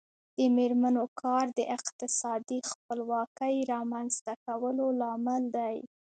د 0.37 0.39
میرمنو 0.55 1.03
کار 1.21 1.45
د 1.57 1.59
اقتصادي 1.75 2.59
خپلواکۍ 2.71 3.55
رامنځته 3.73 4.33
کولو 4.45 4.85
لامل 5.01 5.43
دی. 5.57 5.77